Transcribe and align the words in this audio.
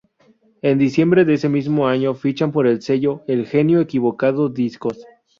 En 0.63 0.79
diciembre 0.79 1.25
de 1.25 1.35
ese 1.35 1.47
mismo 1.47 1.87
año 1.87 2.15
fichan 2.15 2.51
por 2.51 2.65
el 2.65 2.81
sello 2.81 3.21
"El 3.27 3.45
Genio 3.45 3.79
Equivocado 3.79 4.49
Discos". 4.49 5.05